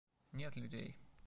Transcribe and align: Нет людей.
Нет 0.31 0.55
людей. 0.55 0.97